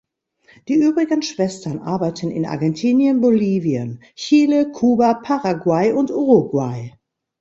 Die 0.67 0.73
übrigen 0.81 1.21
Schwestern 1.21 1.77
arbeiten 1.77 2.31
in 2.31 2.47
Argentinien, 2.47 3.21
Bolivien, 3.21 4.01
Chile, 4.15 4.71
Kuba, 4.71 5.13
Paraguay 5.13 5.93
und 5.93 6.09
Uruguay. 6.09 6.91